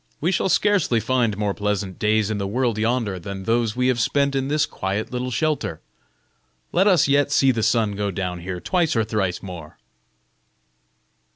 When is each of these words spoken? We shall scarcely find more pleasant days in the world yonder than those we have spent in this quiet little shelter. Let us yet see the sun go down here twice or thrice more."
We 0.19 0.31
shall 0.31 0.49
scarcely 0.49 0.99
find 0.99 1.37
more 1.37 1.53
pleasant 1.53 1.99
days 1.99 2.31
in 2.31 2.39
the 2.39 2.47
world 2.47 2.79
yonder 2.79 3.19
than 3.19 3.43
those 3.43 3.75
we 3.75 3.87
have 3.89 3.99
spent 3.99 4.33
in 4.35 4.47
this 4.47 4.65
quiet 4.65 5.11
little 5.11 5.29
shelter. 5.29 5.79
Let 6.71 6.87
us 6.87 7.07
yet 7.07 7.31
see 7.31 7.51
the 7.51 7.61
sun 7.61 7.91
go 7.91 8.09
down 8.09 8.39
here 8.39 8.59
twice 8.59 8.95
or 8.95 9.03
thrice 9.03 9.43
more." 9.43 9.77